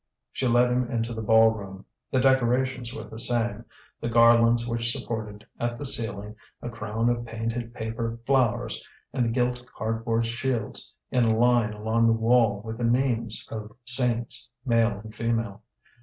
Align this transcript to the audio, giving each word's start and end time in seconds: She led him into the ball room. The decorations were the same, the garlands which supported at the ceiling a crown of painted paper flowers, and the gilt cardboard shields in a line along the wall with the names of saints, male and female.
She 0.31 0.47
led 0.47 0.71
him 0.71 0.89
into 0.89 1.13
the 1.13 1.21
ball 1.21 1.51
room. 1.51 1.85
The 2.09 2.19
decorations 2.19 2.91
were 2.91 3.03
the 3.03 3.19
same, 3.19 3.65
the 3.99 4.09
garlands 4.09 4.67
which 4.67 4.91
supported 4.91 5.45
at 5.59 5.77
the 5.77 5.85
ceiling 5.85 6.37
a 6.59 6.71
crown 6.71 7.07
of 7.07 7.23
painted 7.23 7.71
paper 7.75 8.19
flowers, 8.25 8.83
and 9.13 9.25
the 9.25 9.29
gilt 9.29 9.63
cardboard 9.77 10.25
shields 10.25 10.95
in 11.11 11.25
a 11.25 11.37
line 11.37 11.73
along 11.73 12.07
the 12.07 12.13
wall 12.13 12.63
with 12.65 12.79
the 12.79 12.83
names 12.83 13.45
of 13.51 13.77
saints, 13.85 14.49
male 14.65 14.97
and 15.03 15.13
female. 15.13 15.61